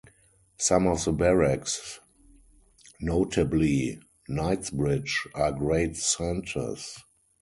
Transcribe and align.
Some 0.57 0.87
of 0.87 1.05
the 1.05 1.11
barracks, 1.11 1.99
notably 2.99 3.99
Knightsbridge, 4.27 5.27
are 5.35 5.51
great 5.51 5.95
centres. 5.95 6.97